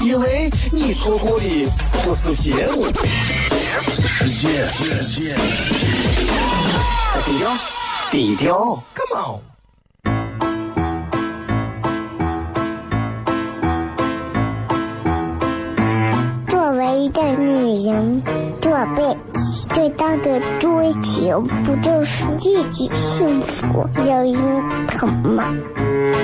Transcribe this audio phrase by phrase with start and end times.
[0.00, 1.66] 因为你错过的
[2.04, 2.86] 不是节目，
[3.90, 4.64] 世界。
[7.24, 7.50] 低调，
[8.10, 9.40] 低调，Come on。
[16.48, 18.22] 作为一个女人，
[18.60, 25.54] 这辈子最大的追求不就是自己幸福、有人疼吗？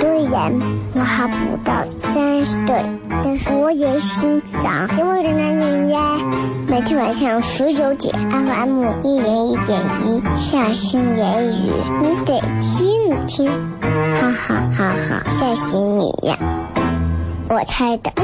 [0.00, 0.52] 虽然
[0.94, 2.84] 我还不到三十对，
[3.22, 6.18] 但是我也心脏因为的男人呀。
[6.66, 11.70] 每天晚上十九点，FM 一零一点一，下心言语，
[12.00, 13.48] 你得听听，
[14.14, 16.36] 哈哈哈哈，吓死你呀！
[17.48, 18.10] 我猜的。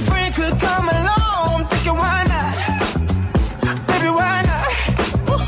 [0.00, 1.66] friend could come along.
[1.68, 2.54] Thinking why not?
[3.86, 4.68] Baby, why not?
[5.28, 5.40] Ooh.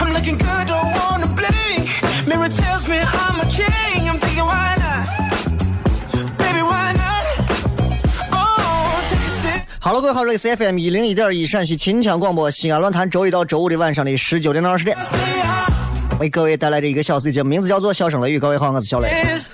[0.00, 1.88] I'm looking good, don't wanna blink.
[2.26, 4.08] Mirror tells me I'm a king.
[4.08, 5.06] I'm thinking why not?
[6.38, 7.24] Baby, why not?
[8.32, 9.62] Oh, take a sip.
[9.80, 14.96] Hello，各位好，这里是 FM 一零一点一陕西秦腔广播西安论坛，周一到周五的晚上的十九点到二十点，
[16.18, 18.38] 为各位带来这一个小时的节目，名字叫做《笑声雷雨》。
[18.40, 19.08] 各位好，我是小雷。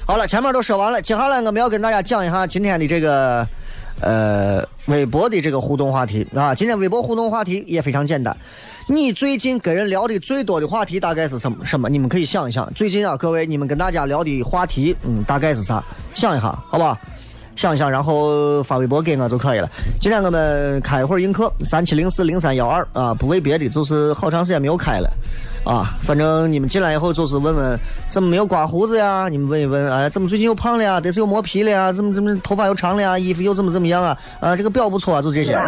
[0.06, 3.46] 好了，前面都说完了，接下来我们要跟大家讲一下今天的这个
[4.00, 6.54] 呃微博的这个互动话题啊。
[6.54, 8.36] 今天微博互动话题也非常简单，
[8.88, 11.64] 你最近跟人聊的最多的话题大概是什么？
[11.64, 11.88] 什么？
[11.88, 15.82] 你们可以想一想，最近啊，各位你们跟大家聊的话题，嗯，大概是啥？
[16.14, 16.97] 想一下，好不好？
[17.58, 19.69] 想想，然后发微博给我就可以了。
[20.00, 25.10] 今天我们开一会儿映客，三七零四零三幺二啊，不为别的，就是好长时间没有开了
[25.64, 25.98] 啊。
[26.00, 27.76] 反正你们进来以后就是问问
[28.10, 29.28] 怎么没有刮胡子呀？
[29.28, 31.00] 你们问一问，哎，怎么最近又胖了呀？
[31.00, 31.92] 得是又磨皮了呀？
[31.92, 33.18] 怎么怎么头发又长了呀？
[33.18, 34.16] 衣服又怎么怎么样啊？
[34.38, 35.58] 啊，这个表不错啊，就这些。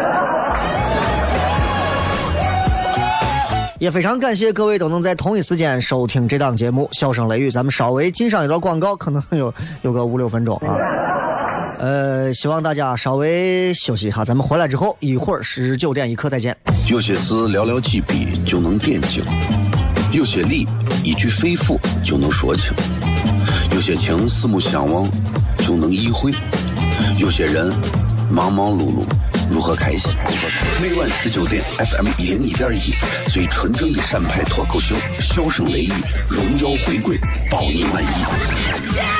[3.80, 9.52] 也非常感谢各位都能在同一时间收听这档节目《笑声雷雨》，咱们稍微进上一段广告，可能有
[9.82, 10.76] 有个五六分钟啊。
[11.80, 16.54] 呃，希望大家稍微休息一下，咱们回来之后一会儿十九点一刻再见。
[16.90, 19.24] 有些事寥寥几笔就能点睛，
[20.12, 20.66] 有些理
[21.02, 22.74] 一句肺腑就能说清，
[23.72, 25.08] 有些情四目相望
[25.66, 26.34] 就能意会，
[27.16, 27.72] 有些人
[28.30, 29.06] 忙忙碌碌
[29.50, 30.12] 如何开心？
[30.82, 32.92] 每晚十九点，FM 一零一点一，
[33.32, 35.92] 最纯正的陕派脱口秀，笑声雷雨，
[36.28, 37.16] 荣耀回归，
[37.50, 39.19] 包你满意。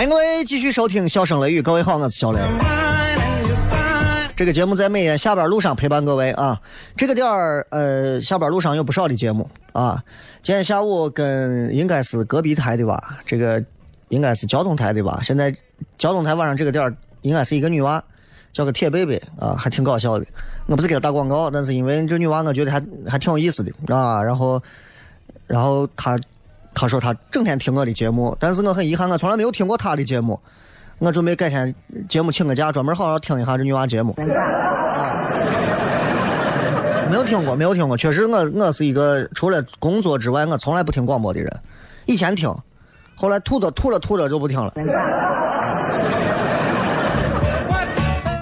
[0.00, 2.40] 欢迎各位继续收听《笑声雷雨》，各位好，我是小雷。
[4.34, 6.58] 这个节目在每天下班路上陪伴各位啊。
[6.96, 10.02] 这个点儿，呃，下班路上有不少的节目啊。
[10.42, 13.62] 今天下午跟应该是隔壁台的吧，这个
[14.08, 15.20] 应该是交通台的吧。
[15.22, 15.54] 现在
[15.98, 18.02] 交通台晚上这个点儿应该是一个女娃，
[18.54, 20.24] 叫个铁贝贝啊，还挺搞笑的。
[20.64, 24.22] 我不是给她打广告，但是因为这女娃我觉得还还挺有意思的啊。
[24.22, 24.62] 然后，
[25.46, 26.18] 然后她
[26.74, 30.38] 他说他整天听我的节目，但是我很遗憾，我从来没有听过他的节目。
[30.98, 31.74] 我准备改天
[32.08, 34.14] 节目请个假，专门好好听一下这女娃节目。
[37.10, 37.96] 没有听过，没有听过。
[37.96, 41.50] 确实，我我是一个除了工作之外，我从来不听广播的人。
[42.06, 42.54] 以前听，
[43.16, 44.72] 后来吐着吐着吐着就不听了。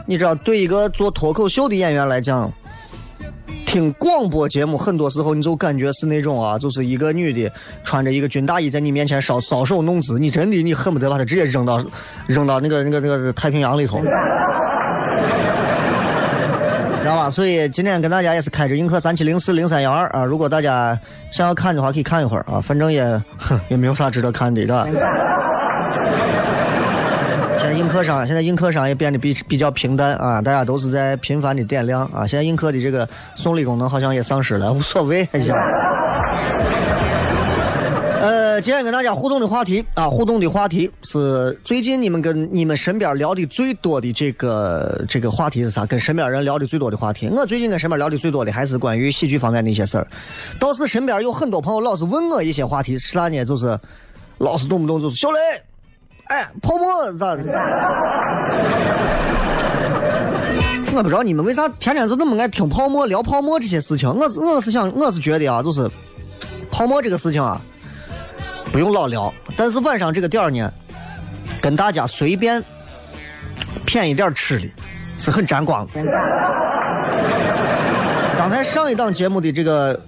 [0.04, 2.52] 你知道，对一个做脱口秀的演员来讲，
[3.66, 7.52] 听广播节目很多时候你就感觉是那种啊，就是一个女的
[7.84, 11.84] 穿着一个军大衣在你面前搔搔首弄姿，你真的你恨不得把她直接扔到
[12.26, 14.00] 扔到那个那个那个太平洋里头。
[17.00, 17.30] 知道吧？
[17.30, 20.98] 所以今天跟大家也是开着映客三七零四零三幺二啊，如果大家
[21.30, 23.02] 想要看的话，可以看一会儿啊，反正也
[23.38, 24.86] 哼也没有啥值得看的，是吧？
[27.78, 32.26] 映客上，现在映客上也变得比比较平淡啊，大家都是在频繁的点亮啊。
[32.26, 35.54] 现在映客的这个送礼功能好像也丧失了，无所谓，还行。
[38.20, 45.86] 呃，今天跟大家互动的话题啊，互动的话题是最近你们跟你们身边聊的最多的这个这个话题是啥？
[45.86, 50.06] 跟身边人聊的最多的话题，我最近跟身边聊的最多的还是关于喜剧方面的一些事儿。
[50.58, 53.44] 倒是身边有很多朋友老是问我一些话题，是啥呢？
[53.44, 53.78] 就是
[54.38, 55.38] 老是动不动就是小雷，
[56.28, 57.42] 哎，泡沫咋的？
[60.94, 64.08] 我不知道你们为啥天天就那么爱听泡沫聊泡沫这些事情。
[64.14, 65.88] 我是我是想我是觉得啊，就是
[66.70, 67.60] 泡沫这个事情啊。
[68.70, 70.70] 不用老聊，但是晚上这个点儿呢，
[71.60, 72.62] 跟大家随便
[73.86, 74.68] 骗一点吃的，
[75.18, 75.92] 是很沾光的。
[78.36, 79.98] 刚才上一档节目的这个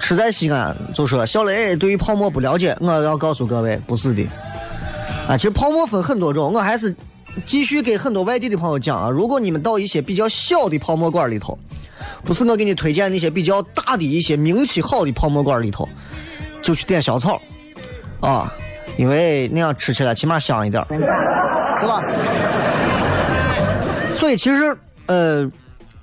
[0.00, 4.26] 吃在西安就说小雷对于泡沫不了解，我要告诉各位，不是的。
[5.30, 6.92] 啊，其实泡沫分很多种，我还是
[7.46, 11.56] 继续给很多外地的朋友讲啊，如果你们到一些比较小的泡沫馆里头，
[12.24, 15.88] 不是我给你推荐那些比较大的一些名气好的泡沫馆里头，
[16.60, 17.40] 就去点小草。
[18.18, 18.52] 啊，
[18.98, 20.98] 因为那样吃起来起码香一点，对
[21.86, 22.02] 吧？
[24.12, 24.76] 所以其实，
[25.06, 25.48] 呃，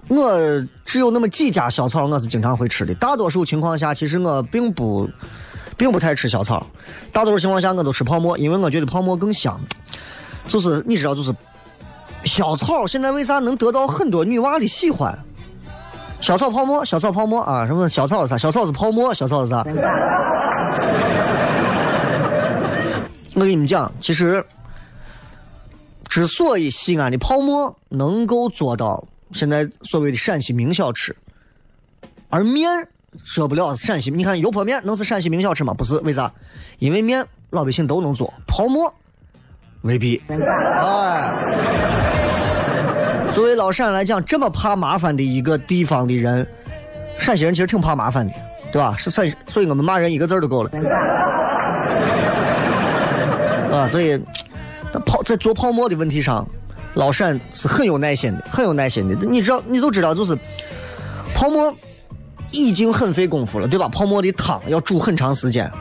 [0.07, 0.39] 我
[0.85, 2.95] 只有那么几家小草我是经常会吃的。
[2.95, 5.07] 大多数情况下，其实我并不，
[5.77, 6.65] 并不太吃小草。
[7.13, 9.57] 大多数情况下，我都吃泡沫，因为我觉得泡沫更香。
[10.47, 11.33] 就是你知道，就是
[12.25, 15.17] 小草现在为啥能得到很多女娃的喜欢？
[16.19, 17.67] 小草泡沫，小草泡沫啊！
[17.67, 18.37] 什么小草是啥？
[18.37, 19.63] 小草是泡沫，小草是啥？
[23.35, 24.43] 我跟你们讲，其实
[26.09, 31.15] 之所以西安的泡沫能够做到现在所谓的陕西名小吃，
[32.29, 32.67] 而面
[33.23, 35.73] 说不了陕西，你看油泼面能是陕西名小吃吗？
[35.73, 36.31] 不是，为啥？
[36.79, 38.93] 因为面老百姓都能做，泡沫
[39.81, 40.21] 未必。
[40.27, 41.31] 哎，
[43.31, 46.47] 作为老陕来讲，这么怕麻烦的一个地方的人，
[47.17, 48.33] 陕西人其实挺怕麻烦的，
[48.71, 48.95] 对吧？
[48.97, 50.71] 是陕，所以我们骂人一个字都够了。
[53.71, 54.19] 啊，所以
[55.05, 56.47] 泡在做泡沫的问题上，
[56.95, 59.15] 老陕是很有耐心的，很有耐心的。
[59.25, 60.35] 你知道，你就知道，就是
[61.35, 61.75] 泡沫
[62.51, 63.87] 已经很费功夫了，对吧？
[63.89, 65.71] 泡沫的汤要煮很长时间，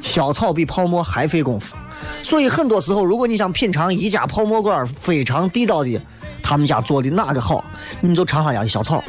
[0.00, 1.76] 小炒比泡沫还费功夫。
[2.22, 6.00] 所以很多时候，如果你想品尝一家泡沫馆非常地道的，
[6.42, 7.64] 他们家做的哪个好，
[8.00, 9.02] 你就尝尝家的小炒。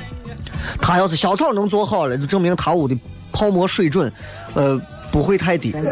[0.81, 2.97] 他要是小炒能做好了，就证明他屋的
[3.31, 4.11] 泡沫水准，
[4.53, 4.79] 呃，
[5.11, 5.75] 不会太低。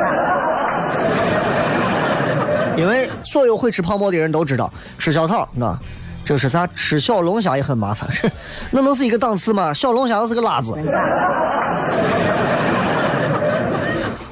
[2.78, 5.78] 因为所有会吃泡沫的人都知道，吃小草，那
[6.24, 6.66] 这是啥？
[6.68, 8.10] 吃小龙虾也很麻烦，
[8.72, 9.74] 那能是一个档次吗？
[9.74, 10.74] 小龙虾又是个辣子。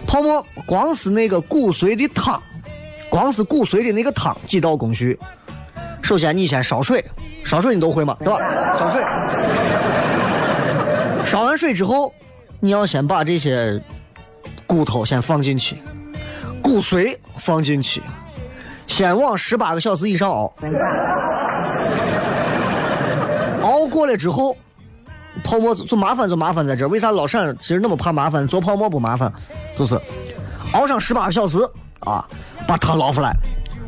[0.07, 2.41] 泡沫光是那个骨髓的汤，
[3.09, 5.19] 光是骨髓的那个汤几道工序。
[6.01, 7.03] 首先你先烧水，
[7.45, 8.15] 烧水你都会吗？
[8.19, 8.39] 对吧？
[8.77, 9.03] 烧水，
[11.25, 12.13] 烧完水之后，
[12.59, 13.79] 你要先把这些
[14.65, 15.77] 骨头先放进去，
[16.63, 18.01] 骨髓放进去。
[18.87, 20.51] 先往十八个小时以上熬，
[23.69, 24.57] 熬过了之后，
[25.43, 28.47] 泡沫就麻烦就麻烦在这为啥老陕其实那么怕麻烦？
[28.47, 29.31] 做泡沫不麻烦，
[29.75, 29.99] 就是
[30.73, 31.59] 熬上十八个小时
[31.99, 32.27] 啊，
[32.67, 33.31] 把汤捞出来，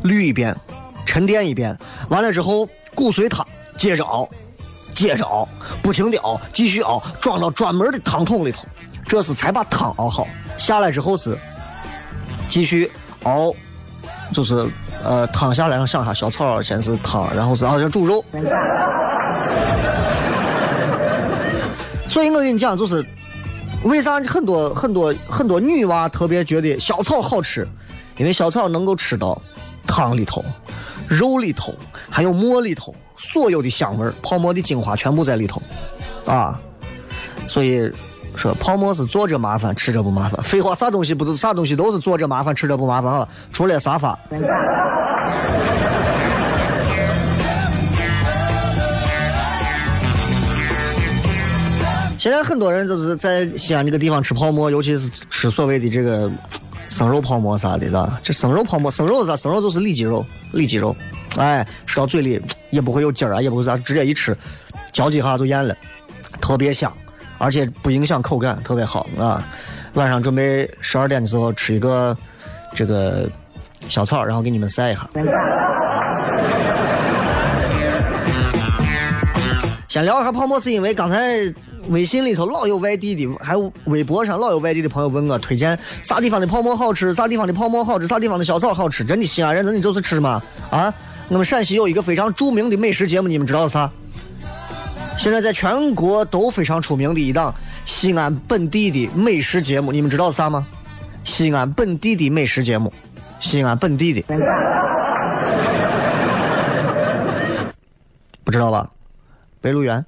[0.04, 0.56] 滤一遍，
[1.04, 1.76] 沉淀一遍，
[2.08, 3.44] 完了之后骨髓汤
[3.76, 4.28] 接着熬，
[4.94, 5.48] 接着熬，
[5.82, 8.64] 不停的熬，继续熬，装到专门的汤桶里头，
[9.06, 10.28] 这是才把汤熬好。
[10.56, 11.36] 下来之后是
[12.48, 12.88] 继续
[13.24, 13.52] 熬，
[14.32, 14.66] 就是。
[15.04, 18.24] 呃，汤下来，我想下，小炒先是汤，然后是好像煮肉。
[22.06, 23.04] 所以我跟你讲，就是
[23.82, 27.66] 为啥很多很多很多女娃特别觉得小炒好吃，
[28.16, 29.36] 因为小炒能够吃到
[29.88, 30.44] 汤里头、
[31.08, 31.74] 肉里头，
[32.08, 35.60] 还有馍里头所有的香味泡沫的精华全部在里头，
[36.26, 36.60] 啊，
[37.48, 37.90] 所以。
[38.36, 40.42] 说泡沫是做着麻烦，吃着不麻烦。
[40.42, 43.28] 废话，啥东西不都啥东西都是做着麻烦，吃着不麻烦哈？
[43.52, 44.18] 除了沙发。
[52.18, 56.30] 现在很多人就是在西安这个地方吃泡馍，尤其是吃所谓的这个
[56.86, 58.20] 生肉泡馍啥的，吧？
[58.22, 59.36] 这生肉泡馍，生肉是啥？
[59.36, 60.94] 生肉就是里脊肉，里脊肉，
[61.36, 64.36] 哎，吃到嘴里也不会有筋儿啊，也不会啥，直接一吃，
[64.92, 65.74] 嚼几下就咽了，
[66.40, 66.92] 特别香，
[67.42, 69.42] 而且不影响口感，特别好啊。
[69.94, 72.16] 晚上准备十二点的时候吃一个
[72.72, 73.28] 这个
[73.88, 75.10] 小草，然后给你们晒一下。
[79.88, 81.36] 先聊一下泡沫，是因为刚才
[81.88, 89.04] 微信里头老有外地的，还有微博上老有外地的朋友问我推荐啥地方的泡馍好吃，啥地方的泡馍好吃，啥地方的小草好吃。
[89.04, 90.40] 真的西安人真的就是吃嘛？
[90.70, 90.94] 啊，
[91.28, 93.90] 我们陕西有一个非常著名的美食节目，你们知道是啥？
[95.18, 97.54] 现在在全国都非常出名的一档
[97.84, 100.66] 西安本地的美食节目，你们知道啥吗？
[101.24, 102.92] 西安本地的美食节目，
[103.38, 104.22] 西安本地的，
[108.42, 108.88] 不知道吧？
[109.60, 110.04] 白鹿原，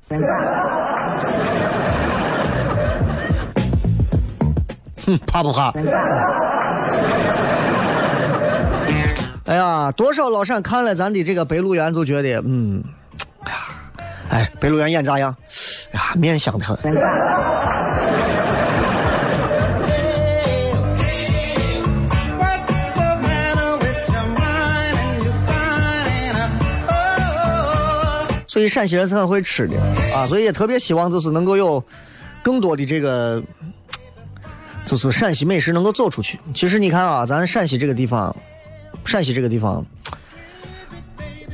[5.06, 5.72] 哼，怕不怕？
[9.44, 12.82] 哎呀，多少老陕看了咱的这个白鹿原，就觉得，嗯，
[14.34, 15.32] 哎，白鹿原演咋样？
[15.92, 16.76] 哎呀，面香的很。
[28.48, 29.80] 所以陕西人是很会吃的
[30.12, 31.82] 啊，所以也特别希望就是能够有
[32.42, 33.42] 更多的这个，
[34.84, 36.40] 就是陕西美食能够走出去。
[36.54, 38.34] 其实你看啊，咱陕西这个地方，
[39.04, 39.84] 陕西这个地方，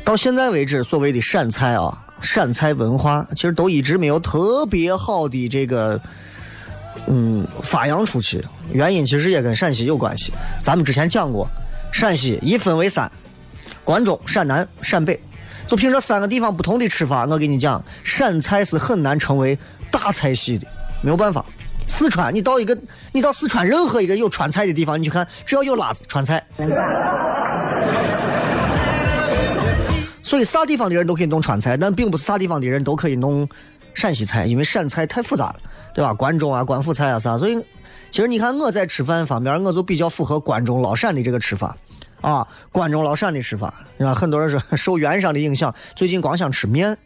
[0.02, 6.00] 到现在为止，所谓的陕菜啊，陕菜文化，其实都一直没有特别好的这个，
[7.06, 8.44] 嗯，发扬出去。
[8.72, 10.32] 原因其实也跟陕西有关系。
[10.62, 11.48] 咱们之前讲过，
[11.92, 13.10] 陕西一分为三：
[13.82, 15.18] 关中、陕南、陕北。
[15.66, 19.56] 就凭这三个地方不同的吃法，我跟你讲，陕菜是很难成为
[19.88, 20.66] 大菜系的，
[21.00, 21.44] 没有办法。
[21.86, 22.76] 四川，你到一个，
[23.12, 26.44] 你到四川任何一个有川菜的地方，你去看，只要有辣子，川菜。
[30.30, 33.48] 所以啥地方的人都可以弄川菜，但并不是啥地方的人都可以弄
[33.94, 35.56] 陕西菜，因为陕菜太复杂了，
[35.92, 36.14] 对吧？
[36.14, 37.56] 关中啊，官府菜啊啥，所以
[38.12, 41.76] 其实你看我在吃饭方面，我就比较符合关中老陕的这个吃法。
[42.20, 44.14] 啊，关中老陕的吃法，是吧？
[44.14, 46.96] 很多人说受袁绍的影响，最近光想吃面。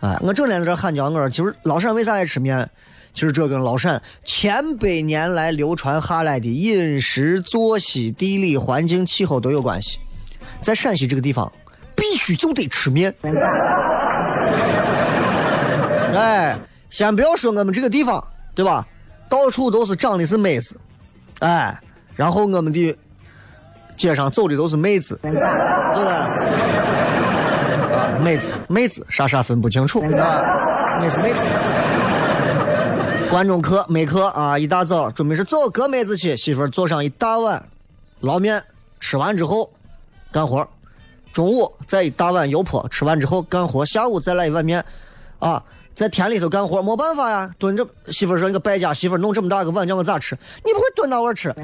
[0.00, 2.66] 哎，我整天在这喊叫，我说，其实老陕为啥爱吃面？
[3.12, 9.98] 其实这跟老陕千百年来流传下来的饮食、作息、地理环境、气候都有关系。
[10.62, 11.52] 在陕西这个地方，
[12.12, 13.14] 必须就得吃面。
[16.14, 16.58] 哎，
[16.90, 18.22] 先不要说我们这个地方，
[18.54, 18.86] 对吧？
[19.30, 20.76] 到处都是长的是妹子，
[21.38, 21.74] 哎，
[22.14, 22.94] 然后我们的。
[23.94, 25.46] 街上走的都是妹子，对吧？
[27.92, 31.38] 啊，妹子，妹子，啥啥分不清楚，啊，妹子，妹子。
[33.30, 37.62] 关中客没客啊，一大早准备是走哥妹子去，媳妇做上一大碗
[38.20, 38.64] 捞面，
[38.98, 39.70] 吃完之后
[40.32, 40.66] 干活。
[41.32, 43.84] 中午再一大碗油泼，吃完之后干活。
[43.86, 44.84] 下午再来一碗面，
[45.38, 45.62] 啊，
[45.94, 47.86] 在田里头干活，没办法呀，蹲着。
[48.08, 50.36] 媳妇说：“你个败家媳妇，弄这么大个碗叫我咋吃？
[50.64, 51.54] 你不会蹲那碗吃。”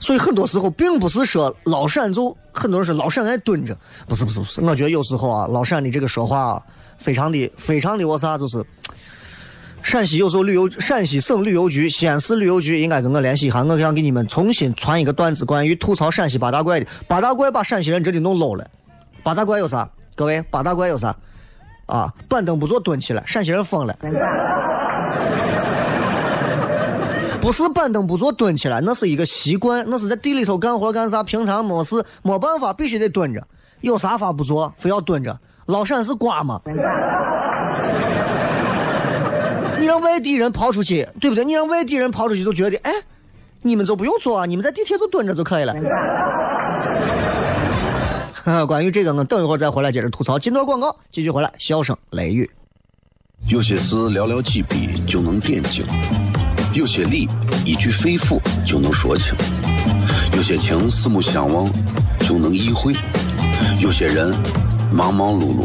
[0.00, 3.76] 所以很多时候并不是说老陕就很多人说老陕爱蹲着，
[4.08, 6.62] 不是不是不是，我觉得有时候啊老陕的这个说话啊
[6.96, 8.64] 非常的非常的我啥就是，
[9.90, 18.64] 陕西有时候旅游陕西省旅游局西安市旅游局应该跟我联系一下，我想给你们重新传一个段子，关于吐槽陕西八大怪的，八大怪把陕西人真的弄老了，
[19.24, 19.90] 八大怪有啥？
[20.14, 21.16] 各位八大怪有啥？
[21.86, 23.96] 啊，板凳不坐蹲起来，陕西人疯了。
[27.40, 33.44] 不是板凳不坐蹲起来，那是一个习惯，那是在地里头干活干啥，平常没事没办法，必须得蹲着。
[33.80, 35.36] 有啥法不做，非要蹲着？
[35.66, 36.60] 老陕是瓜吗？
[39.80, 41.44] 你让外地人跑出去，对不对？
[41.44, 42.92] 你让外地人跑出去就觉得，哎，
[43.62, 45.74] 你们就不用坐啊，你们在地铁就蹲着就可以了。
[48.66, 50.38] 关于这个，我等一会儿再回来接着吐槽。
[50.38, 52.50] 进段广告，继续回来，笑声雷雨。
[53.48, 55.84] 有些事寥寥几笔就能点睛。
[56.74, 57.26] 有些理
[57.64, 59.34] 一句肺腑就能说清，
[60.34, 61.66] 有些情四目相望
[62.20, 62.94] 就能意会，
[63.80, 64.32] 有些人
[64.92, 65.64] 忙忙碌碌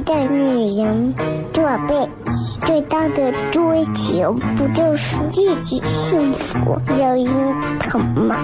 [0.00, 1.14] 的女人
[1.52, 2.08] 做被，
[2.66, 8.36] 最大的追求不就是自己幸福、有人疼吗？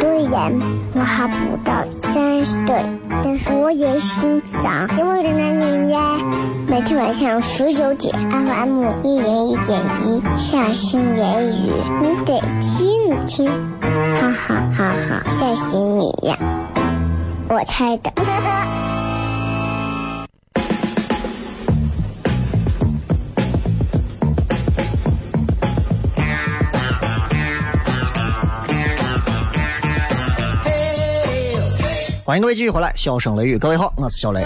[0.00, 0.52] 虽然
[0.94, 2.84] 我还不到三十岁，
[3.22, 6.00] 但是我也心脏因为人的人呀。
[6.66, 13.50] 每天晚上十九点，FM 一人一点一，下心言语，你得听听，
[14.14, 16.36] 哈哈哈哈，谢死你呀！
[17.48, 18.10] 我猜的。
[32.26, 34.42] 欢迎各位继续回来，笑声雷雨，各位好，我是小雷。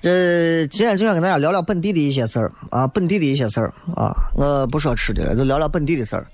[0.00, 6.24] 这今天就想跟大家聊聊本地的一些事儿啊，本地的一些事儿啊，我不说吃的了，就聊聊本地的事儿。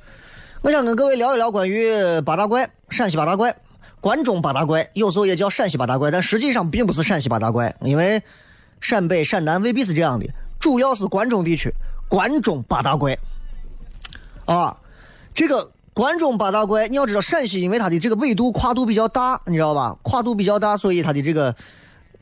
[0.60, 1.90] 我想跟各位聊一聊关于
[2.26, 3.56] 八大怪，陕西八大怪，
[4.02, 8.22] 关中八大怪，有时候也叫陕西八大怪，但实际上并不是陕西八大怪，因为
[8.82, 10.26] 陕北、陕南未必是这样的，
[10.60, 11.72] 主要是关中地区，
[12.08, 13.16] 关中八大怪。
[14.44, 14.76] 啊，
[15.34, 19.96] 这个关中八大怪，你要知道陕西，因为它的这个纬度跨度比较大，你知道吧？
[20.02, 21.54] 跨度比较大，所以它的这个。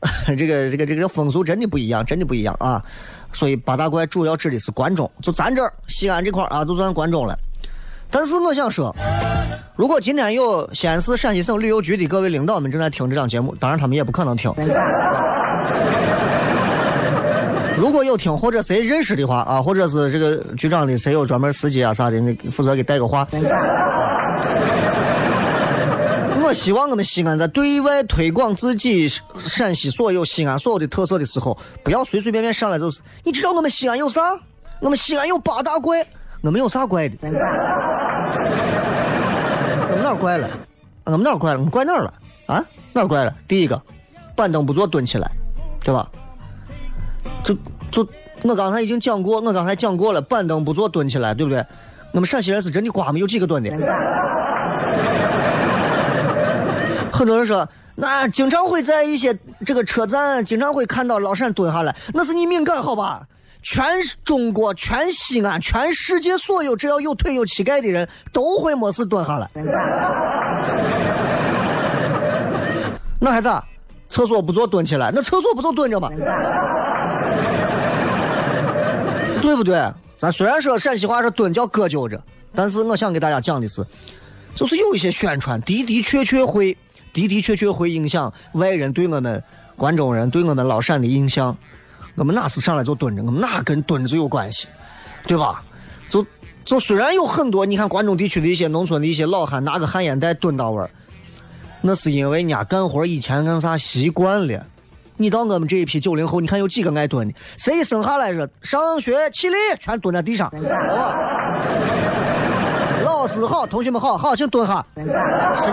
[0.37, 2.83] 这个这个这个风俗真的不一样，真的不一样啊！
[3.31, 7.35] 所以八大怪主要指的是关中，就咱这儿西安这块啊，都算关中了。
[8.11, 8.95] 但是我想说，
[9.75, 14.53] 如果今天有西安市陕西省旅游局的各位领导们正在听这档节目，当然他们也不可能听。
[17.77, 23.27] 如果有听或者谁认识的话啊，或者是这个局长的谁有专门司机啊啥的，你负责给带个话。
[26.43, 29.07] 我希望我们西安在对外推广自己
[29.45, 33.01] 陕西所有西安所有的特色的时候，不要随随便便上来就是。
[33.23, 34.21] 你知道我们西安有啥？
[34.79, 36.05] 我们西安有八大怪，
[36.41, 37.17] 我们有啥怪的？
[39.89, 40.49] 我们哪怪了？
[41.05, 41.57] 我们哪怪了？
[41.57, 42.13] 我们怪哪儿了？
[42.45, 42.63] 啊？
[42.93, 43.35] 哪怪了？
[43.47, 43.81] 第一个，
[44.35, 45.31] 板凳不坐蹲起来，
[45.83, 46.07] 对吧？
[48.43, 51.65] 我刚才已经讲过，我刚才讲过了，板凳不坐蹲起来，对不对？
[52.11, 53.71] 我们陕西人是真的瓜没有几个蹲的。
[57.11, 63.21] 很多人说，那经常会在一些这个车站，经常会看到老陕蹲下来，那是你敏感好吧？
[63.61, 63.83] 全
[64.23, 69.49] 中国、全西安、全世界所有只要有腿有膝盖的人都会没事蹲下来。
[73.19, 73.63] 那还咋？
[74.07, 76.09] 厕所不坐蹲起来，那厕所不就蹲着吗？
[79.45, 79.79] 对不对？
[80.17, 82.21] 咱虽然说陕西话是蹲叫搁脚着，
[82.55, 83.85] 但是我想给大家讲的是，
[84.55, 86.75] 就是有一些宣传的的确确会。
[87.13, 89.41] 的的确确会影响外人对我们
[89.77, 91.55] 关中人、对我们老陕的印象。
[92.15, 93.23] 我们哪是上来就蹲着？
[93.23, 94.67] 我们哪跟蹲着有关系？
[95.25, 95.63] 对吧？
[96.09, 96.25] 就
[96.65, 100.89] 就虽然有很多，你看关中地区的一些农村的一些老汉拿个旱烟袋蹲到位儿，
[101.81, 104.65] 那是因为人家干活以前干啥习惯了。
[105.17, 107.33] 你到我们这一批九零后，你看有几个爱蹲的？
[107.57, 111.59] 谁生下来说上学起立，全蹲在地上，好吧？
[113.03, 114.85] 老师好，同学们好，好，请蹲下。
[114.95, 115.05] 神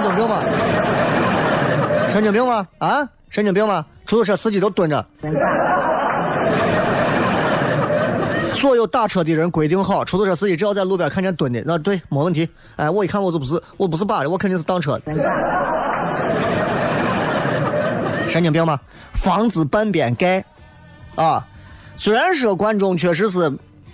[0.02, 0.40] 经病吗？
[2.08, 2.66] 神经病吗？
[2.78, 3.84] 啊，神经病吗？
[4.06, 5.04] 出租车司机都蹲着。
[8.52, 12.48] 所有打车的人规定好，出租车司机只要在路边看见蹲的，那对，没问题。
[12.76, 15.12] 哎，我一看我就不是，我不是扒的，我肯定是当车的。
[18.32, 18.80] 神经病吗？
[19.12, 20.42] 房子半边盖，
[21.16, 21.46] 啊，
[21.98, 23.52] 虽然说关中确实是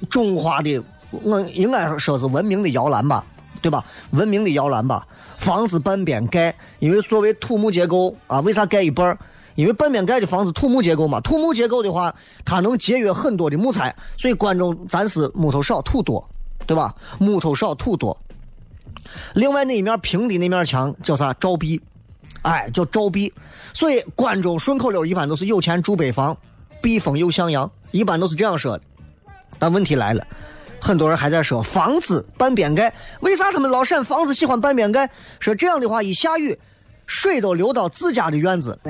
[0.09, 3.25] 中华的，我应该说是文明的摇篮吧，
[3.61, 3.85] 对吧？
[4.11, 5.05] 文明的摇篮吧。
[5.39, 9.19] 房子半边盖，因为所谓土木结构啊，为啥盖一半
[9.57, 16.25] 因为半边盖的房子土木结构嘛，土木结构的话，它能节约很多的木材，所以关中咱是木头少土多，
[16.65, 16.95] 对吧？
[17.19, 18.17] 木头少土多。
[19.35, 21.35] 另外那一面平的那面墙叫啥？
[21.35, 21.81] 照壁，
[22.43, 23.33] 哎，叫照壁。
[23.73, 26.37] 所以关中顺口溜一般都是有钱住北房，
[26.81, 28.85] 避风又向阳，一般都是这样说的。
[29.59, 30.27] 但问题来了。
[30.81, 35.11] 很多人还在说房子半边盖，为啥他们老陕房子喜欢半边盖？
[35.41, 36.57] 说这样的话，一下雨，
[37.05, 38.79] 水都流到自家的院子。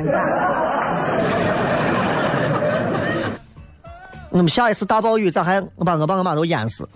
[4.29, 6.87] 我们下一次大暴雨，咋还把我爸我妈都淹死？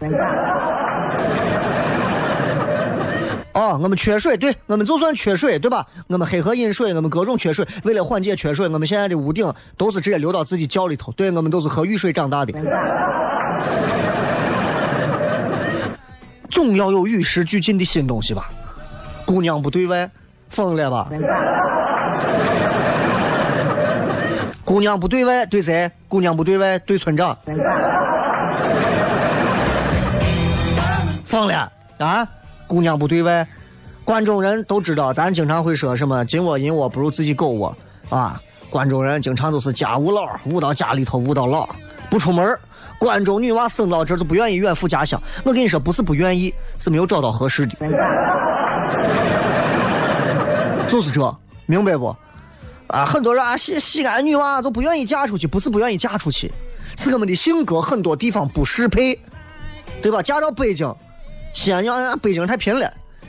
[3.54, 5.86] 哦，我们缺水，对我们就算缺水，对吧？
[6.08, 11.12] 我们黑河引水，我们各种缺水，为了缓解缺水，我们现在的屋顶都是直接流到自己窖里头。
[11.12, 12.52] 对我们都是喝雨水长大的。
[16.50, 18.50] 总要有与时俱进的新东西吧？
[19.26, 20.10] 姑娘不对外，
[20.48, 21.08] 疯了吧？
[24.64, 25.90] 姑娘不对外对谁？
[26.08, 27.36] 姑娘不对外对村长。
[31.24, 32.28] 疯了啊！
[32.72, 33.46] 姑娘不对外，
[34.02, 37.76] 关中人都知道，咱经常会说什么“金窝银窝不如自己狗窝”
[38.08, 38.40] 啊。
[38.70, 41.68] 关中人经常都是家务老，务到家里头，务到老，
[42.08, 42.58] 不出门。
[42.98, 45.20] 关中女娃生到这就不愿意远赴家乡。
[45.44, 47.76] 我跟你说，不是不愿意，是没有找到合适的。
[50.88, 52.16] 就是这，明白不？
[52.86, 56.50] 啊，很多人啊，西西安女娃都不愿意嫁出去，不是不愿意嫁出去，
[56.96, 59.20] 是我们的性格很多地方不适配，
[60.00, 60.22] 对吧？
[60.22, 60.90] 嫁到北京，
[61.52, 62.88] 西安要北京太贫了；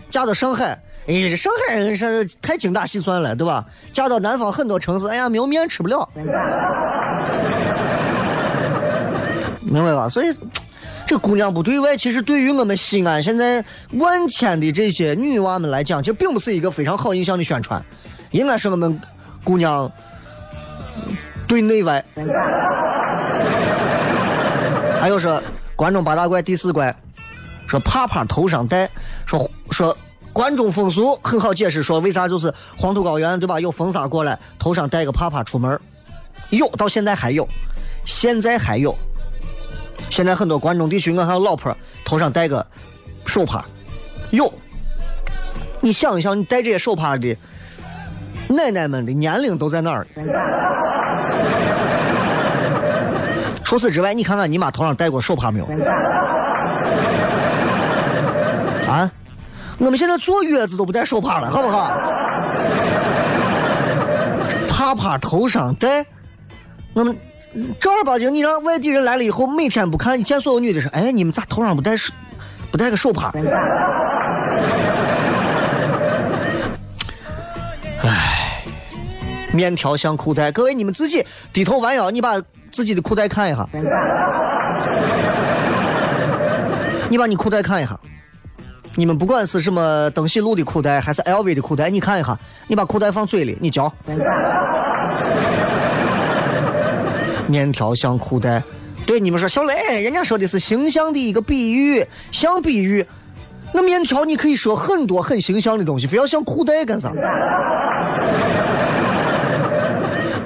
[0.09, 0.79] 嫁到上海。
[1.05, 3.65] 哎，这上海人是太精打细算了，对吧？
[3.91, 6.07] 嫁到南方很多城市，哎呀，没有面吃不了，
[9.59, 10.07] 明白吧？
[10.07, 10.33] 所以，
[11.05, 17.83] 这姑娘不对外，其实对于我们西安现在万千的这些女娃们来讲，其实并不是一个非常好印象的宣传，
[18.31, 18.97] 应该是我们
[19.43, 19.91] 姑娘
[21.49, 22.01] 对内外。
[25.01, 25.43] 还有说，
[25.75, 26.95] 关中八大怪第四怪，
[27.67, 28.89] 说帕帕头上戴，
[29.25, 29.97] 说说。
[30.33, 33.59] 关中风俗很好解释，说为啥就是黄土高原对吧？
[33.59, 35.79] 有风沙过来，头上戴个帕帕出门
[36.49, 37.47] 有到现在还有，
[38.03, 38.95] 现在还有。
[40.09, 42.65] 现在很多关中地区，我还有老婆头上戴个
[43.27, 43.63] 手帕，
[44.31, 44.51] 有。
[45.81, 47.37] 你想一想，你戴这些手帕的
[48.47, 50.07] 奶奶们的年龄都在哪儿？
[53.63, 55.67] 除此之外，你看看你妈头上戴过手帕没有？
[58.95, 59.11] 啊？
[59.79, 61.91] 我们现在坐月子都不戴手帕了，好不好？
[64.69, 66.05] 帕帕头上戴，
[66.93, 67.17] 我们
[67.79, 72.13] 正儿八经，你让外地人来了以后，每天不看你，见所有女的说：“哎，你们咋头上不戴手，
[72.71, 73.31] 不戴个手帕？”
[78.03, 78.63] 哎，
[79.53, 82.39] 面条像裤带，各位你们自己低头弯腰，你把
[82.71, 83.67] 自己的裤带看一下，
[87.09, 87.99] 你把你裤带看一下。
[88.95, 93.91] 你们不管是什么登喜路的裤带，还是 LV 的裤带，你看一下，你把裤带放嘴里，你嚼。
[97.47, 98.61] 面条像裤带，
[99.05, 103.05] 对你们说，小雷，人家说的是形象的一个比喻，像比喻。
[103.73, 107.11] 那面条你可以说很多很形象的东西，非要像裤带干啥？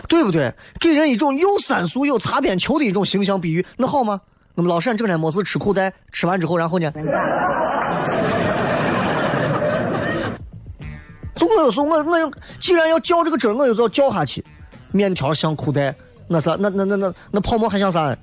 [0.08, 0.54] 对不对？
[0.80, 4.22] 给人一种又三俗又擦边球的一种形象比喻，那好吗？
[4.56, 6.90] 那么老陕整天没事吃裤带，吃完之后然后呢？
[11.38, 14.44] 就我有时候我我既然要较这个真，我有时候较下去。
[14.92, 15.94] 面条像裤带，
[16.28, 18.18] 那啥那那那那那泡沫还像啥？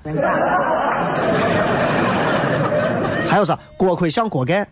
[3.28, 3.58] 还有啥？
[3.76, 4.66] 锅盔像锅盖，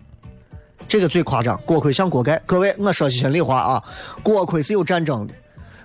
[0.89, 1.61] 这个最夸张。
[1.67, 3.83] 锅盔像锅盖，各位我说句心里话啊，
[4.23, 5.35] 锅盔是有战争的。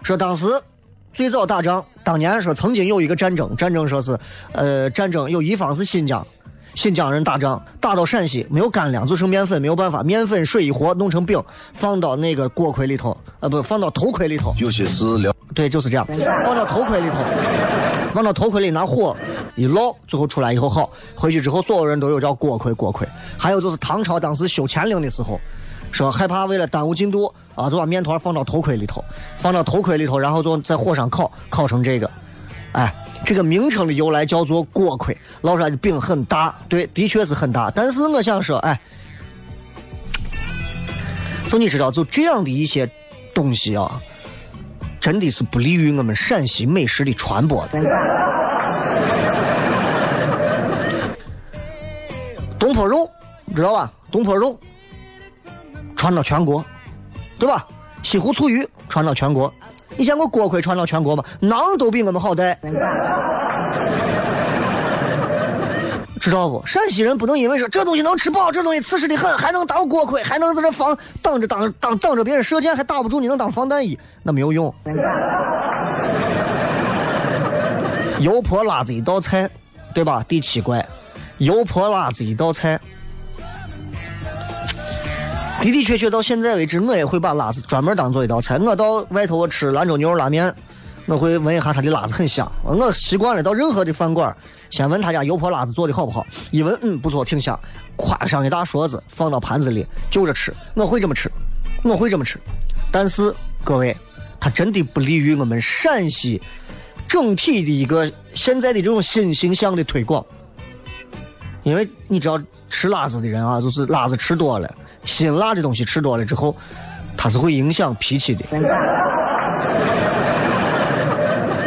[0.01, 0.47] 说当时
[1.13, 4.17] 最早打仗，当年说曾经有一个战争，战争说是
[4.53, 6.25] 呃战争有一方是新疆。
[6.77, 14.53] 新疆人打仗打到陕西，没有干粮，就剩面粉，没有办法，面粉水一和，弄成饼，放到那个锅盔里头，啊不，放到头盔里头。
[14.59, 15.33] 有些事了。
[15.55, 16.05] 对，就是这样，
[16.45, 17.15] 放到头盔里头，
[18.13, 19.17] 放到头盔里拿火
[19.55, 20.87] 一烙，最后出来以后好。
[21.15, 23.07] 回去之后，所有人都有叫锅盔，锅盔。
[23.39, 25.41] 还有就是唐朝当时修乾陵的时候，
[25.91, 29.03] 说害怕为了耽误进度啊，就把面团放到头盔里头，
[29.39, 32.07] 放到头盔里头，然后就在火上烤，烤成这个，
[32.73, 32.93] 哎。
[33.25, 37.69] 这个名称的由来叫做锅盔，烙出来的饼很大，对，的确是很大。
[37.71, 38.79] 但是我想说，哎，
[41.47, 42.89] 就你知道，就这样的一些
[43.33, 44.01] 东西啊，
[45.01, 47.81] 真的是不利于我们陕西美食的传播的。
[52.57, 53.09] 东坡肉，
[53.55, 53.91] 知道吧？
[54.09, 54.59] 东坡肉
[55.95, 56.63] 传到全国，
[57.37, 57.67] 对吧？
[58.03, 59.53] 西湖醋鱼传到全国。
[59.95, 61.23] 你见过锅盔传到全国吗？
[61.41, 62.59] 馕都比我们好带，
[66.19, 66.61] 知道不？
[66.65, 74.73] 陕西人不能因为说这东西能吃饱，这东西瓷实的很，还能当锅盔，还能在这防挡着挡挡挡着别人射箭，还打不住你能当防弹衣，那没有用。
[78.19, 79.49] 油泼辣子一道菜，
[79.93, 80.25] 对吧？
[80.27, 80.85] 第七怪，
[81.37, 82.79] 油泼辣子一道菜。
[85.61, 88.57] 的的确确，到现在为止，我也会把辣子专门当做一道菜。
[88.57, 90.53] 我到外头吃兰州牛肉拉面，
[91.05, 92.49] 我会闻一下他的辣子很香。
[92.63, 94.35] 我习惯了到任何的饭馆，
[94.69, 96.25] 先问他家油泼辣子做的好不好。
[96.51, 97.59] 一闻，嗯，不错，挺香。
[97.95, 100.53] 夸上一大勺子，放到盘子里就着吃。
[100.75, 101.31] 我会这么吃，
[101.83, 102.39] 我会这么吃。
[102.91, 103.95] 但是各位，
[104.39, 106.41] 它真的不利于我们陕西
[107.07, 110.23] 整体的一个现在的这种新形象的推广。
[111.63, 112.39] 因为你知道
[112.69, 114.73] 吃辣子的人啊，就是辣子吃多了。
[115.07, 116.55] 辛辣的东西吃多了之后，
[117.17, 118.45] 它是会影响脾气的，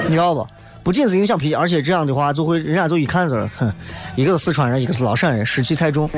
[0.07, 0.47] 你知道不？
[0.83, 3.73] 不仅是影响脾气，而且这样的话就会人家就一看着，哼，
[4.17, 6.09] 一个是四川人，一个是老陕人，湿气太重。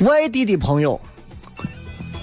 [0.00, 1.00] 外地的朋友，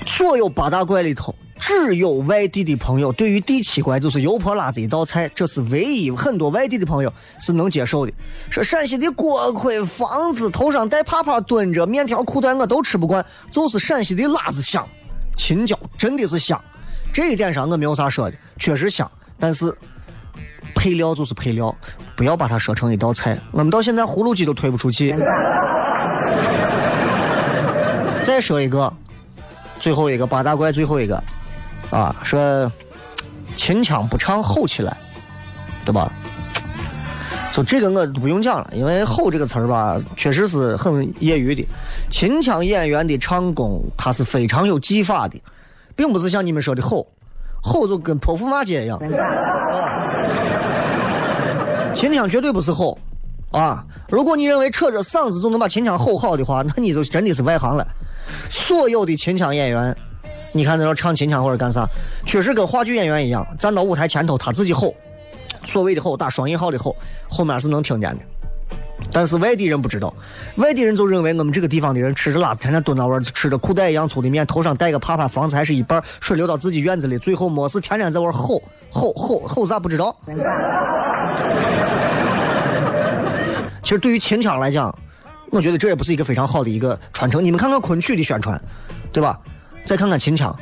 [0.05, 1.35] 所有八大怪里头，
[1.67, 8.13] 只有外地的朋友对于第七怪就是油泼辣子一道菜，这是唯一很多外地的朋友是能接受的。
[8.51, 14.87] 说陕西的锅盔、房子头上戴帕帕蹲着，面条裤带我都吃不惯，就是陕西的辣子香，
[15.35, 16.63] 青椒真的是香。
[17.11, 19.75] 这一点上我没有啥说的，确实香，但是
[20.75, 21.75] 配料就是配料，
[22.15, 23.35] 不要把它说成一道菜。
[23.49, 25.15] 我们到现在葫芦鸡都推不出去。
[28.21, 28.93] 再说一个，
[29.79, 31.19] 最后一个八大怪，最后一个
[31.89, 32.71] 啊，说
[33.55, 34.97] 秦腔不唱吼起来，
[35.85, 36.11] 对吧？
[37.53, 41.65] 就这个我不用讲了，因为“吼”这个词儿吧，确实是很业余的。
[42.11, 45.41] 秦腔演员的唱功，他是非常有技法的，
[45.95, 47.07] 并不是像你们说的“吼
[47.63, 48.99] ”，“吼”就跟泼妇骂街一样。
[51.95, 52.97] 秦腔绝对不是吼
[53.51, 53.85] 啊！
[54.09, 57.87] 如果你认为扯着嗓子就能把秦腔吼好的话，那你就真的是外行了。
[58.49, 59.95] 所有的秦腔演员，
[60.55, 61.85] 你看在那唱秦腔或者干啥，
[62.25, 64.95] 确实跟话剧演员一样，站到舞台前头他自己吼，
[65.65, 66.95] 所谓的吼打双引号的吼，
[67.27, 68.23] 后面是能听见的。
[69.11, 70.13] 但是外地人不知道，
[70.55, 80.15] 外地人就认为我们这个地方的人吃着辣子天天蹲那玩吃着裤带一样粗的面，头上戴个帕帕，房子还是一半，水流到自己院子里，最后没事天天在玩吼吼吼吼啥不知道。
[83.83, 84.97] 其实对于秦腔来讲。
[85.51, 87.41] 我觉得这也不是一个非常好的一个传承。
[87.41, 88.61] 你们看看昆曲的宣传，
[89.13, 89.39] 对吧？
[89.85, 90.57] 再看看秦腔，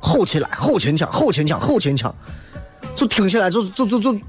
[0.00, 2.12] 吼起来，吼秦腔，吼秦腔，吼秦腔，
[2.96, 4.20] 就听起来就就就就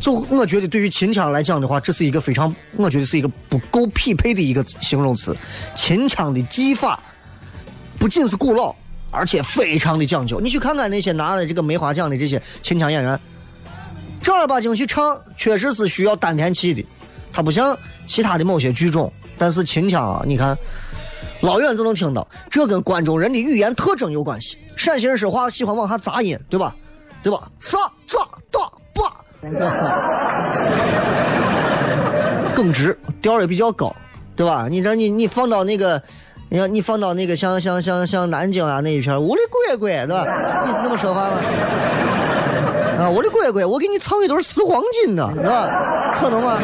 [0.00, 5.36] 就，我觉得对于秦腔来讲的话，这是一个非常，我觉得是一个不够匹配的一个形容词。
[5.74, 7.00] 秦腔的技法
[7.98, 8.74] 不仅是古老，
[9.10, 10.40] 而且非常的讲究。
[10.40, 13.18] 你去看看那些拿了这个梅花奖的这些秦腔演员，
[14.22, 16.84] 正儿八经去唱，确实是需要丹田气的。
[17.32, 20.56] 它不像其他的某些剧种，但是秦腔啊，你看
[21.44, 24.56] 老远就能听到，这跟关中人的语言特征有关系。
[24.76, 26.74] 陕西人说话喜欢往下杂音，对吧？
[27.22, 27.42] 对吧？
[27.60, 27.76] 啥
[28.06, 28.60] 咋哒
[28.94, 29.22] 吧，
[32.54, 33.94] 更直，调也比较高，
[34.34, 34.68] 对吧？
[34.70, 36.02] 你这你你放到那个，
[36.48, 40.64] 你看你放到那个像像像像南京啊那一片，我的乖乖，对吧？
[40.66, 41.36] 你是这么说话吗？
[43.00, 46.14] 啊，我的乖乖，我给你藏一堆死黄金呢，是吧？
[46.18, 46.58] 可能吗？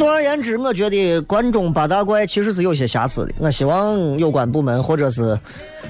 [0.00, 3.34] 总而言之，我觉得关中八大怪其实是有些瑕疵的。
[3.36, 5.38] 我希望有关部门或者是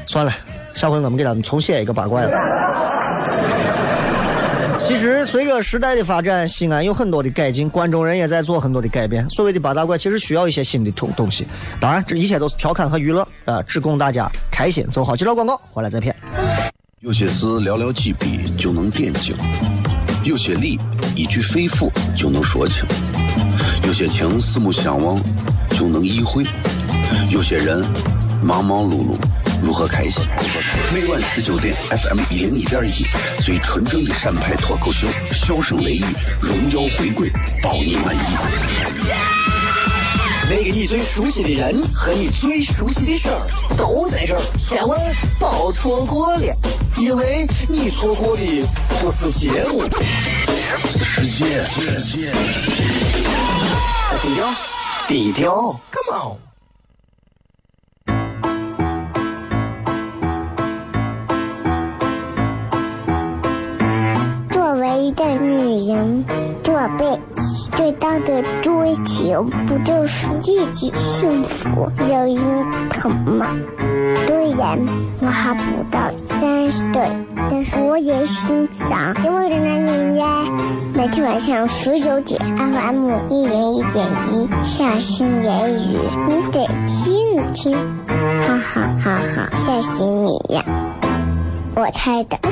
[0.05, 0.33] 算了，
[0.75, 2.33] 下回我们给他们重写一个八怪了。
[4.77, 9.31] 其实随着时代的发展，西安有很多的改进，关中人也在做很多的改变。
[9.31, 11.47] 所谓的八大怪，其实需要一些新的东东西。
[11.81, 14.85] 当然，这一切都是调侃和娱乐啊，只供大家开心。
[14.91, 16.13] 走好，几条广告，回来再骗。
[16.99, 19.37] 有些事寥寥几笔就能点睛，
[20.25, 20.81] 有些理
[21.15, 22.85] 一句肺腑就能说清，
[23.91, 25.21] 有些情四目相望
[25.71, 26.45] 就能意会，
[27.29, 27.85] 有些人
[28.41, 29.17] 忙忙碌碌
[29.61, 30.23] 如何开心？
[30.95, 33.05] 每晚十九点，FM 一零一点一，
[33.43, 36.05] 最纯正的陕派脱口秀，笑声雷雨，
[36.41, 37.33] 荣耀回归，
[37.65, 38.21] 包你满意。
[40.49, 44.97] 那个你最熟悉的人和你最熟悉的事儿都在这儿，千万
[45.37, 46.57] 别错过了，
[46.97, 48.43] 因为你错过的
[49.01, 49.83] 不是节目，
[50.79, 53.10] 世界。
[54.23, 54.47] 低调，
[55.09, 56.37] 低调，Come on。
[64.51, 66.25] 作为一个女人，
[66.63, 67.19] 做背。
[67.77, 73.47] 最大的追求不就是自己幸福、有人疼吗？
[74.27, 74.79] 虽然
[75.21, 76.60] 我还不到三
[76.93, 77.03] 对，
[77.51, 80.45] 但是我也心脏因为的男人呀。
[80.95, 87.77] 每天晚上十九点，FM 一零一点一，下心言语，你得听听，
[88.41, 90.63] 哈哈哈哈，吓死你呀！
[91.75, 92.39] 我猜的。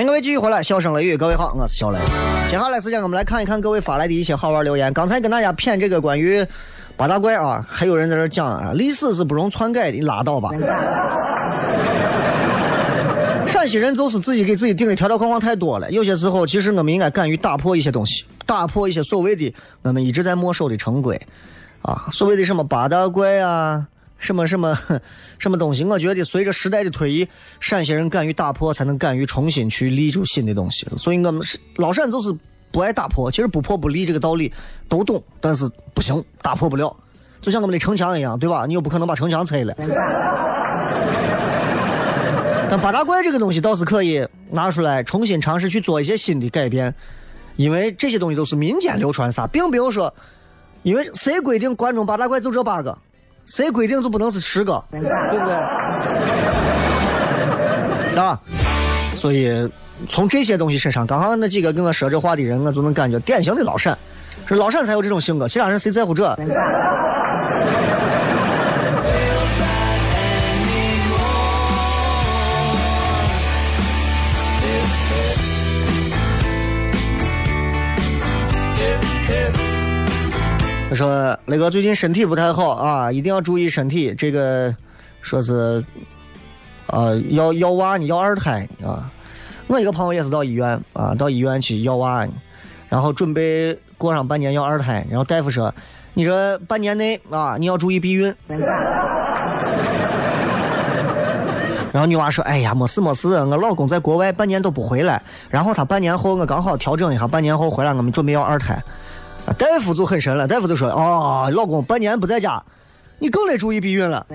[0.00, 1.98] 迎各位继续回来，笑声雷雨，各位好，我是小雷。
[2.48, 4.90] 接下来时间我们来看一看各位发来的一些好玩留言。
[4.94, 6.42] 刚才跟大家谝这个关于
[6.96, 10.48] 八大怪啊，还有人在这讲啊，历史是不容篡改的，拉倒吧。
[13.46, 15.90] 陕西人就是自己给自己定的条条框框太多了。
[15.90, 21.20] 有些时候，其实我们应该敢于打破一些东西，打破一些所谓的我们一直在没收的成规
[21.82, 23.86] 啊，所谓的什么八大怪啊，
[24.20, 24.78] 什么什么
[25.40, 25.82] 什么东西。
[25.82, 27.28] 我觉得随着时代的推移，
[27.58, 30.86] 陕西人敢于打破，才能敢于重新去立住新的东西。
[30.96, 32.32] 所以我们是老陕就是
[32.70, 34.52] 不爱打破，其实不破不立这个道理
[34.88, 36.94] 都懂，但是不行，打破不了。
[37.42, 38.66] 就像我们的城墙一样，对吧？
[38.66, 39.74] 你又不可能把城墙拆了。
[42.70, 46.94] 但八大怪这个东西倒是可以拿出来重新尝试去做一些新的改变，
[47.56, 50.14] 因为这些东西都是民间流传啥，并不用说，
[50.84, 52.96] 因为谁规定关中八大怪就这八个，
[53.46, 55.54] 谁规定就不能是十个，对不对？
[58.16, 58.38] 啊，
[59.14, 59.70] 所以
[60.08, 63.96] 从这些东西身上，刚刚那几个跟我说这话的人，我就能感觉典型的老陕，
[64.46, 66.36] 是老陕才有这种性格，其他人谁在乎这？
[80.90, 84.12] 他说：“雷哥最近身体不太好啊，一定要注意身体。
[84.12, 84.74] 这个
[85.22, 85.84] 说是，
[86.88, 89.08] 啊，要要娃呢，要二胎啊。
[89.68, 92.26] 我一个朋友也是到医院啊，到医院去要娃，
[92.88, 95.06] 然后准备过上半年要二胎。
[95.08, 95.72] 然后大夫说，
[96.12, 98.34] 你这半年内啊，你要注意避孕。
[101.92, 108.82] 然后女娃说，哎呀，没事没事，我老公在国外半年都不回来，然后他半年后我刚好调整一下，半年后回来，我们准备要二胎。”
[109.58, 112.62] 大夫就很神了，大夫就说：“哦，老公半年不在家，
[113.18, 114.26] 你更得注意避孕了。”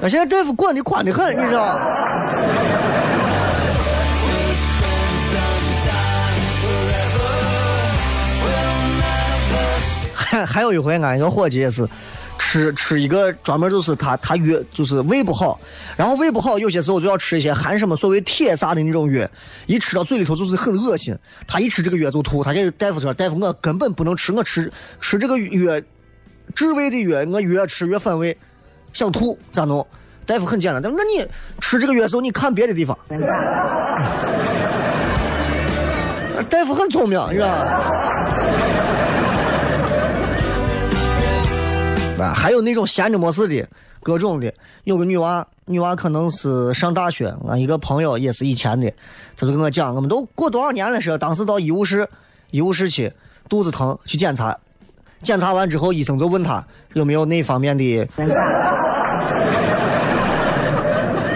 [0.00, 1.78] 那现在大夫管的宽的很，你知道？
[10.14, 11.86] 还 还有一回，俺一个伙计也是。
[12.52, 15.58] 吃吃一个专门就是他他药就是胃不好，
[15.96, 19.26] 然后胃不好有些时候就要吃一些含什么所谓铁啥的那种药，
[19.64, 21.16] 一吃到嘴里头就是很恶心。
[21.48, 25.80] 他一吃这个药就吐，他给大夫说：“大夫，我根本不能吃，我吃吃这个药
[26.54, 28.36] 治胃的药，我越吃越反胃，
[28.92, 29.86] 想吐咋弄？”
[30.26, 31.26] 大夫很简单，他说：“那你
[31.58, 32.98] 吃这个药时候，你看别的地方。
[36.50, 37.80] ”大夫很聪明，是吧
[42.34, 43.66] 还有那种闲着没事的，
[44.02, 44.52] 各种的。
[44.84, 47.34] 有个女娃，女娃可能是上大学。
[47.48, 48.92] 俺一个朋友也是以前的，
[49.36, 51.16] 他就跟我讲，我们都过多少年了是？
[51.18, 52.08] 当时到医务室，
[52.50, 53.12] 医务室去，
[53.48, 54.56] 肚子疼去检查，
[55.22, 58.08] 检查完之后，医生就问他有没有那方面的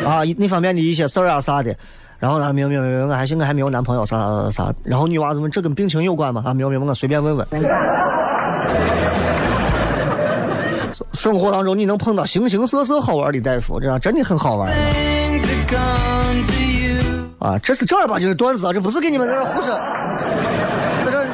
[0.05, 1.75] 啊，那方面的一些事儿啊啥的。
[2.19, 4.75] 然后他没有没有没有，我还行，我还没有男朋友啥啥啥。
[4.83, 6.43] 然后女娃子问这跟病情有关吗？
[6.47, 7.47] 啊，没有没有，我随便问问。
[11.17, 14.71] 生活当中你能碰到形形色色好玩的大夫，这样真的很好玩。
[17.39, 19.79] 啊，这是正儿八经的段子啊，这不是给你们在这胡说，
[21.05, 21.25] 在 这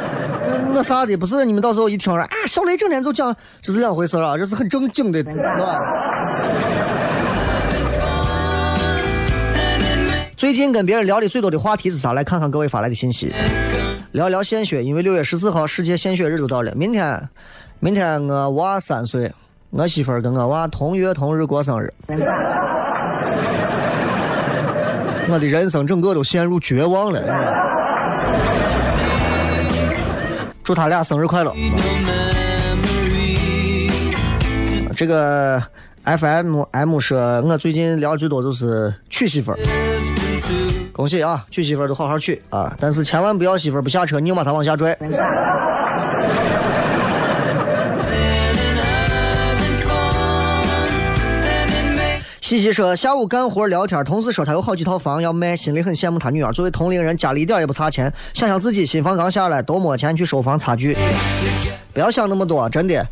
[0.72, 5.80] 那啥的，不是你们到时候一听说啊，小雷整天就讲，这是两回事啊，这是很正经的，是吧？
[10.36, 12.12] 最近跟别人聊的最多的话题是啥？
[12.12, 13.32] 来看看各位发来的信息。
[14.12, 17.28] 聊聊献血，因为六月十四号世界献血日就到了，明天，
[17.80, 19.32] 明天我娃三岁。
[19.74, 21.90] 我媳妇儿跟我娃同月同日过生日，
[25.30, 27.22] 我的人生整个都陷入绝望了。
[30.62, 31.50] 祝他俩生日快乐！
[34.94, 35.58] 这个
[36.04, 39.58] FM M 说，我最近聊最多就是娶媳妇儿，
[40.92, 41.46] 恭喜啊！
[41.50, 44.94] 娶媳妇儿都好好娶啊，但是千万不要媳妇儿不下车，硬把她往下拽。
[52.52, 56.52] 西西说下午干活聊天，同事说他有好几套房要卖，心里很羡慕他女儿。
[56.52, 58.12] 作为同龄人，家里一点也不差钱。
[58.34, 60.94] 想想自己新房刚下来，都没钱去收房差距。
[61.94, 63.06] 不要想那么多，真的，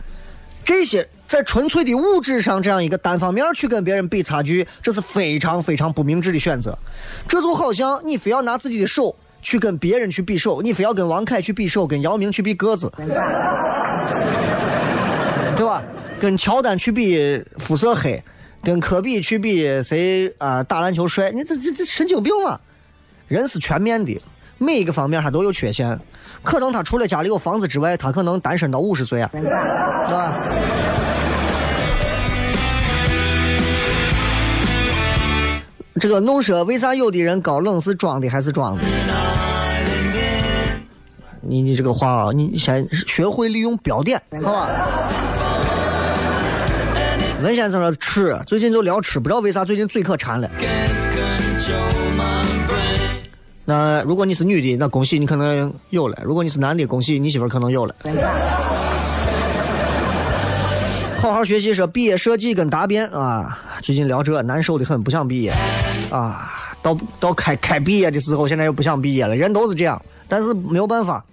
[0.63, 6.77] 这些在纯粹的物质上这样一个单方面去跟别人比差距，这是非常非常不明智的选择。
[7.27, 12.93] 这就好像你非要拿自己的手去跟别人去比手，你非要跟王凯去比手，跟姚明去比个子，
[15.57, 15.83] 对吧？
[16.21, 18.23] 跟乔丹去比肤色黑。
[18.63, 20.63] 跟科比去比谁啊？
[20.63, 21.31] 打篮球帅？
[21.31, 22.61] 你这这这神经病啊！
[23.27, 24.21] 人是全面的，
[24.59, 25.99] 每一个方面他都有缺陷。
[26.43, 30.35] 可能他除了家里有房子之外，他可能单身到五十岁啊，是吧？
[36.01, 38.83] 这个弄说为啥有的人高冷是装的还是装的？
[41.43, 44.69] 你你这个话啊，你先学会利用标点，好吧？
[47.43, 50.51] 文先生说吃，最近就聊吃，不知道为啥最近嘴可馋了。
[53.65, 57.95] 那如果你是女的，那恭喜你可能有了；如果你是男的，恭喜你媳妇可能有了。
[61.19, 65.53] 好好学习，说毕业设计跟答辩啊，最近聊这难受的很，不想毕业
[66.11, 66.57] 啊。
[66.83, 71.25] 到到开开毕业的时候，现在又不想毕业了，人都是这样，但是没有办法。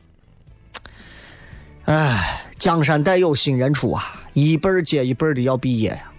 [1.85, 4.13] 唉，江山代有新人出啊，
[4.45, 6.11] 一辈儿接一辈儿的要毕业呀。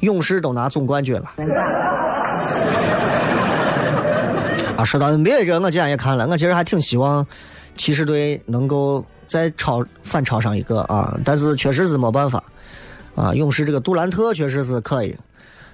[0.00, 1.32] 勇士都拿总冠军了。
[4.74, 7.26] 啊，说到 NBA 这，我今天也看了，我其实还挺希望
[7.76, 12.42] 骑士队能够再超反超上一个啊，但是确实是没办法。
[13.14, 15.14] 啊，勇士这个杜兰特确实是可以。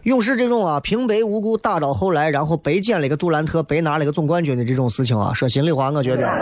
[0.03, 6.29] 勇士这种啊，平白无故打到后来，然后白捡了一个杜兰特，白拿了一个总冠军的这种事情啊，说心里话，我觉得，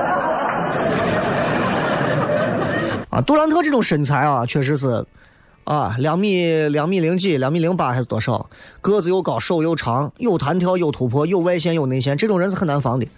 [3.10, 5.04] 啊，杜兰特这种身材啊，确实是，
[5.66, 8.48] 啊，两米两米零几，两米零八还是多少，
[8.80, 13.08] 个子又高，手又长，有弹跳，有突破，有外线，有内线，这种人是很难防的。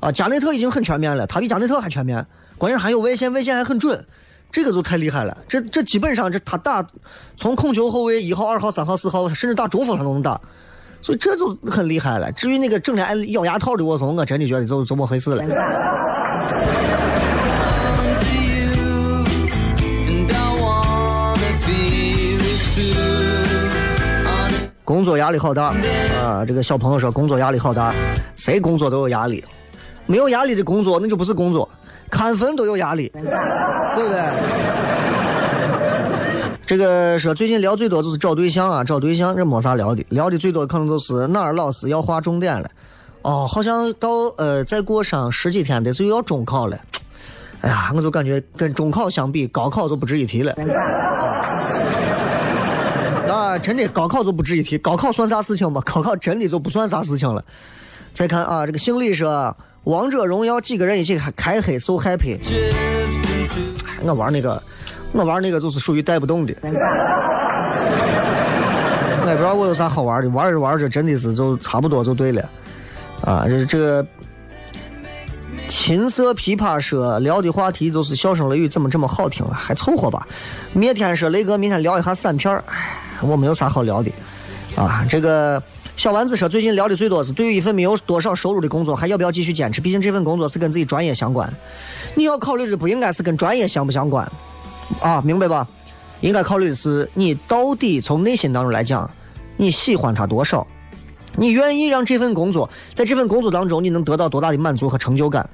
[0.00, 2.26] 啊，加内特已经很全面了，他比加内特还全面，
[2.58, 4.04] 关键还有外线，外线还很准。
[4.52, 6.86] 这个就太厉害了，这这基本上这他打
[7.34, 10.38] 从控球后卫一号、二号、三号、四号，甚至打中锋他都能打，
[11.00, 12.30] 所以这就很厉害了。
[12.32, 15.42] 至于那个整天爱咬牙套的我从，我真的觉得就就么回事了。
[24.86, 25.74] 工作压力好大
[26.22, 26.44] 啊！
[26.46, 27.92] 这个小朋友说工作压力好大，
[28.36, 29.44] 谁工作都有压力，
[30.06, 31.68] 没有压力的工作那就不是工作。
[32.08, 34.22] 看坟都有压力，对不对？
[36.64, 42.70] 这个说最近聊最多就是找对象啊，找对象这没啥聊的，聊的最多可能就是哪儿老师要划重点了。
[43.22, 46.78] 哦，好像到呃再过上十几天的就要中考了。
[47.62, 50.54] 哎呀，我就感觉跟中考相比，高考就不值一提了。
[53.58, 55.80] 真的高考就不值一提，高考算啥事情吗？
[55.84, 57.44] 高考真的就不算啥事情了。
[58.12, 59.56] 再看啊，这个姓李说。
[59.86, 62.36] 王者荣耀几个人一起开开黑，so happy。
[64.02, 64.60] 我玩那个，
[65.12, 66.52] 我玩那个就是属于带不动的。
[66.62, 66.66] 我
[69.28, 72.42] 也不知道我有啥好玩的，玩着玩着真的是就差不多就对了。
[73.22, 74.04] 啊，这这个
[75.68, 79.54] 琴瑟琵琶说聊的话题就是笑声雷雨，怎么这么好听啊？
[79.54, 80.26] 还凑合吧。
[80.72, 84.10] 灭天说雷哥明天聊一下散片哎，我没有啥好聊的。
[84.74, 85.62] 啊，这个。
[85.96, 89.80] 小丸子说：“最近聊的最多是对于一份没有多少收入的工作，还要不要继续坚持？
[89.80, 91.50] 毕竟这份工作是跟自己专业相关。
[92.14, 94.30] 你要考虑的不应该是跟专业相不相关，
[95.00, 95.66] 啊，明白吧？
[96.20, 99.10] 应该考虑的是你到底从内心当中来讲，
[99.56, 100.66] 你喜欢它多少？
[101.34, 105.48] 你愿意让这份工作在这份工作当中你能得到多大的满足和成就感？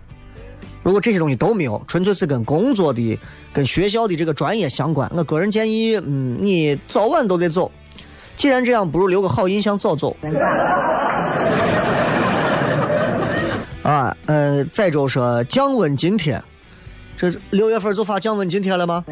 [0.83, 3.19] 如果这些东西都没有，纯粹是跟工作的、
[3.53, 7.71] 跟学校的这个专业相关，我个人建议，嗯，你早晚都得走。”
[8.35, 10.17] 既然这样，不如留个好印象，早走。
[13.83, 16.43] 啊，呃，再州说降温津贴，
[17.17, 19.05] 这六月份就发降温津贴了吗？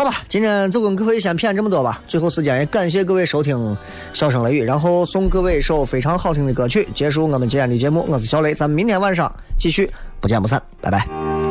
[0.00, 2.02] 好吧，今天就跟各位先谝这么多吧。
[2.08, 3.54] 最后时间也感谢各位收听
[4.14, 8.02] 《笑声雷雨》，然后送各位一首非常好听的歌曲，结束我们今天的节目。
[8.08, 11.49] 我是小雷，咱们明天晚上继续，不见不散，拜拜。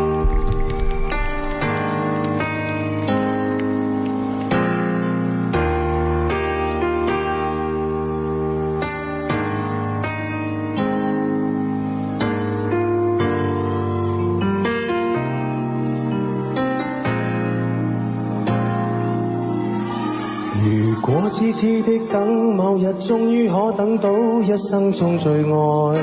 [22.11, 24.09] 等，某日终于可等到
[24.41, 25.97] 一生中最爱。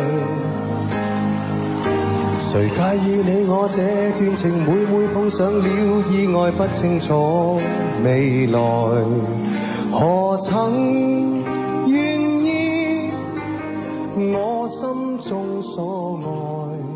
[2.38, 3.82] 谁介意你我这
[4.18, 4.50] 段情？
[4.64, 5.68] 每每碰上了
[6.10, 7.60] 意外，不清楚
[8.04, 8.58] 未来，
[9.92, 11.42] 何曾
[11.86, 13.10] 愿意
[14.16, 16.95] 我心中所爱？